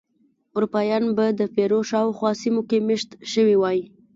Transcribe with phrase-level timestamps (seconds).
[0.55, 3.79] اروپایان به د پیرو شاوخوا سیمو کې مېشت شوي وای.